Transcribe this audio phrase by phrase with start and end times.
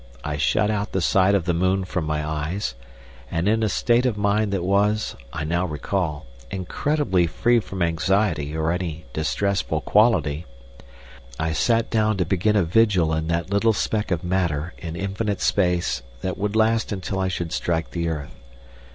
[0.23, 2.73] I shut out the sight of the moon from my eyes,
[3.29, 8.57] and in a state of mind that was, I now recall, incredibly free from anxiety
[8.57, 10.47] or any distressful quality,
[11.39, 15.39] I sat down to begin a vigil in that little speck of matter in infinite
[15.39, 18.33] space that would last until I should strike the earth.